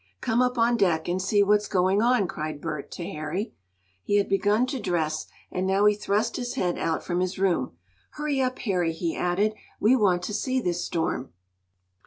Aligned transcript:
"Come 0.19 0.41
up 0.41 0.57
on 0.57 0.77
deck 0.77 1.07
and 1.07 1.21
see 1.21 1.43
what's 1.43 1.67
going 1.67 2.01
on!" 2.01 2.27
cried 2.27 2.59
Bert 2.59 2.89
to 2.93 3.03
Harry. 3.03 3.53
He 4.01 4.15
had 4.15 4.27
begun 4.27 4.65
to 4.65 4.79
dress, 4.79 5.27
and 5.51 5.67
now 5.67 5.85
he 5.85 5.93
thrust 5.93 6.37
his 6.37 6.55
head 6.55 6.79
out 6.79 7.03
from 7.03 7.19
his 7.19 7.37
room. 7.37 7.77
"Hurry 8.13 8.41
up, 8.41 8.57
Harry," 8.57 8.93
he 8.93 9.15
added. 9.15 9.53
"We 9.79 9.95
want 9.95 10.23
to 10.23 10.33
see 10.33 10.59
this 10.59 10.83
storm." 10.83 11.33